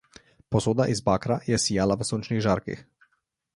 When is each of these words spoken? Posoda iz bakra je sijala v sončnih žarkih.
Posoda 0.55 0.87
iz 0.93 1.01
bakra 1.09 1.37
je 1.51 1.61
sijala 1.67 1.99
v 2.01 2.09
sončnih 2.13 2.43
žarkih. 2.49 2.85